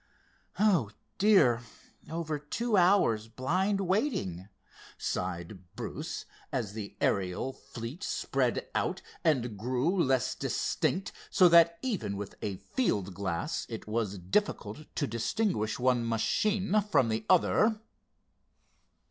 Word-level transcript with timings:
"Oh, 0.57 0.89
dear! 1.19 1.61
over 2.09 2.39
two 2.39 2.75
hours' 2.75 3.27
blind 3.27 3.81
waiting," 3.81 4.49
sighed 4.97 5.59
Bruce, 5.75 6.25
as 6.51 6.73
the 6.73 6.95
aerial 6.99 7.53
fleet 7.53 8.01
spread 8.03 8.65
out, 8.73 9.03
and 9.23 9.59
grew 9.59 9.95
less 10.03 10.33
distinct, 10.33 11.11
so 11.29 11.47
that, 11.49 11.77
even 11.83 12.17
with 12.17 12.33
a 12.41 12.55
field 12.57 13.13
glass, 13.13 13.67
it 13.69 13.85
was 13.87 14.17
difficult 14.17 14.87
to 14.95 15.05
distinguish 15.05 15.77
one 15.77 16.09
machine 16.09 16.81
from 16.89 17.11
another. 17.11 17.79